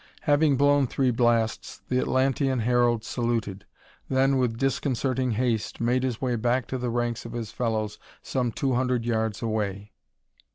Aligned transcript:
Having 0.21 0.57
blown 0.57 0.87
three 0.87 1.11
blasts, 1.11 1.83
the 1.87 1.99
Atlantean 1.99 2.61
herald 2.61 3.03
saluted; 3.03 3.67
then, 4.09 4.37
with 4.39 4.57
disconcerting 4.57 5.33
haste, 5.33 5.79
made 5.79 6.01
his 6.01 6.19
way 6.19 6.35
back 6.35 6.65
to 6.69 6.79
the 6.79 6.89
ranks 6.89 7.23
of 7.23 7.33
his 7.33 7.51
fellows 7.51 7.99
some 8.23 8.51
two 8.51 8.73
hundred 8.73 9.05
yards 9.05 9.43
away. 9.43 9.91